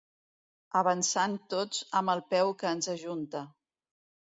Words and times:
Avançant 0.81 1.37
tots 1.55 1.85
amb 2.03 2.17
el 2.17 2.25
peu 2.35 2.59
que 2.63 2.73
ens 2.75 2.95
ajunta. 2.99 3.49